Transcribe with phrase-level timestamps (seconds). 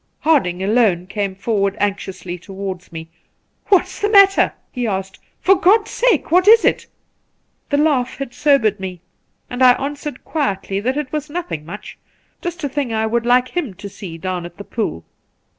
[0.21, 3.11] Harding alone came forward anxiously towards me.
[3.67, 5.19] 'What's the matter 1' he asked.
[5.39, 6.87] 'For God's sake, what is it?'
[7.69, 9.01] The laugh had sobered me,
[9.47, 11.99] and I answered quietly that it was nothing much—
[12.41, 15.05] just a thing I would like him to see down at the pool.